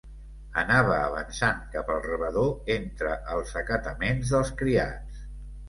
[0.61, 5.25] Anava avançant cap al rebedor entre els acataments dels criats